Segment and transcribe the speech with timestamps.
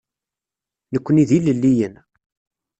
[0.93, 1.95] Nekkni d ilelliyen.